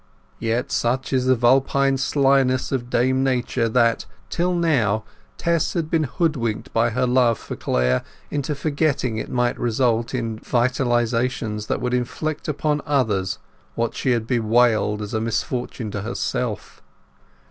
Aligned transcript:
Yet 0.39 0.71
such 0.71 1.13
is 1.13 1.27
the 1.27 1.35
vulpine 1.35 1.95
slyness 1.95 2.71
of 2.71 2.89
Dame 2.89 3.23
Nature, 3.23 3.69
that, 3.69 4.07
till 4.31 4.55
now, 4.55 5.03
Tess 5.37 5.73
had 5.73 5.91
been 5.91 6.05
hoodwinked 6.05 6.73
by 6.73 6.89
her 6.89 7.05
love 7.05 7.37
for 7.37 7.55
Clare 7.55 8.03
into 8.31 8.55
forgetting 8.55 9.17
it 9.17 9.29
might 9.29 9.59
result 9.59 10.15
in 10.15 10.39
vitalizations 10.39 11.67
that 11.67 11.81
would 11.81 11.93
inflict 11.93 12.47
upon 12.47 12.81
others 12.83 13.37
what 13.75 13.93
she 13.93 14.09
had 14.09 14.25
bewailed 14.25 15.03
as 15.03 15.13
misfortune 15.13 15.91
to 15.91 16.01
herself. 16.01 16.81